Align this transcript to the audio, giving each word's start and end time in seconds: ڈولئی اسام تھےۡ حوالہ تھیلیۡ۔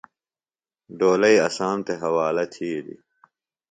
ڈولئی 0.97 1.35
اسام 1.47 1.77
تھےۡ 1.85 1.99
حوالہ 2.03 2.45
تھیلیۡ۔ 2.53 3.01